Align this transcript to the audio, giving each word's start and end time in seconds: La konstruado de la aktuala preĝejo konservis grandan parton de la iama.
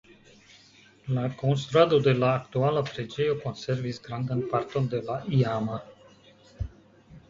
La 1.17 1.25
konstruado 1.41 1.99
de 2.09 2.15
la 2.23 2.31
aktuala 2.39 2.85
preĝejo 2.89 3.37
konservis 3.47 4.03
grandan 4.09 4.45
parton 4.57 4.93
de 4.97 5.07
la 5.11 5.23
iama. 5.43 5.83